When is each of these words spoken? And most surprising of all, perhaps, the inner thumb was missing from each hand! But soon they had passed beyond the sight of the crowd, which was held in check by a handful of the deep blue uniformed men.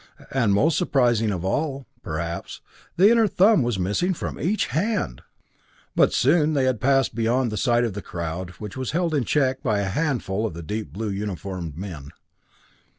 And 0.31 0.51
most 0.51 0.79
surprising 0.79 1.29
of 1.31 1.45
all, 1.45 1.85
perhaps, 2.01 2.59
the 2.97 3.11
inner 3.11 3.27
thumb 3.27 3.61
was 3.61 3.77
missing 3.77 4.15
from 4.15 4.39
each 4.39 4.65
hand! 4.73 5.21
But 5.95 6.11
soon 6.11 6.55
they 6.55 6.63
had 6.63 6.81
passed 6.81 7.13
beyond 7.13 7.51
the 7.51 7.55
sight 7.55 7.83
of 7.83 7.93
the 7.93 8.01
crowd, 8.01 8.49
which 8.57 8.75
was 8.75 8.93
held 8.93 9.13
in 9.13 9.25
check 9.25 9.61
by 9.61 9.79
a 9.79 9.83
handful 9.85 10.43
of 10.47 10.55
the 10.55 10.63
deep 10.63 10.91
blue 10.91 11.09
uniformed 11.11 11.77
men. 11.77 12.09